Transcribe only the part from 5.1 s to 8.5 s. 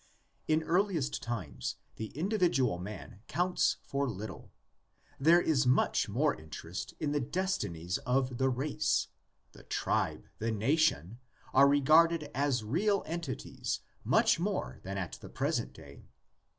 There is much more interest in the destinies of the